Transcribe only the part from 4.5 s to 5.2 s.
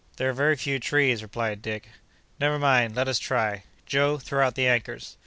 the anchors!"